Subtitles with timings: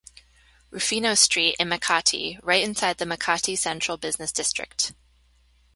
[0.71, 4.95] Rufino Street in Makati, right inside the Makati Central Business District.